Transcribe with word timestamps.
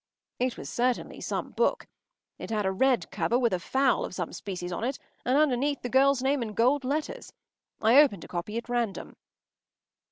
It 0.39 0.57
was 0.57 0.67
certainly 0.67 1.21
some 1.21 1.51
book. 1.51 1.85
It 2.39 2.49
had 2.49 2.65
a 2.65 2.71
red 2.71 3.11
cover 3.11 3.37
with 3.37 3.53
a 3.53 3.59
fowl 3.59 4.03
of 4.03 4.15
some 4.15 4.33
species 4.33 4.71
on 4.71 4.83
it, 4.83 4.97
and 5.23 5.37
underneath 5.37 5.83
the 5.83 5.89
girl’s 5.89 6.23
name 6.23 6.41
in 6.41 6.55
gold 6.55 6.83
letters. 6.83 7.33
I 7.83 8.01
opened 8.01 8.23
a 8.23 8.27
copy 8.27 8.57
at 8.57 8.67
random. 8.67 9.15